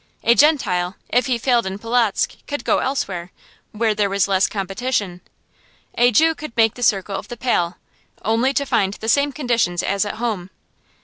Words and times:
A 0.23 0.33
Gentile, 0.33 0.95
if 1.09 1.27
he 1.27 1.37
failed 1.37 1.67
in 1.67 1.77
Polotzk, 1.77 2.35
could 2.47 2.65
go 2.65 2.79
elsewhere, 2.79 3.31
where 3.71 3.93
there 3.93 4.09
was 4.09 4.27
less 4.27 4.47
competition. 4.47 5.21
A 5.95 6.09
Jew 6.09 6.33
could 6.33 6.57
make 6.57 6.73
the 6.73 6.81
circle 6.81 7.15
of 7.17 7.27
the 7.27 7.37
Pale, 7.37 7.77
only 8.25 8.51
to 8.51 8.65
find 8.65 8.95
the 8.95 9.07
same 9.07 9.31
conditions 9.31 9.83
as 9.83 10.03
at 10.03 10.15
home. 10.15 10.49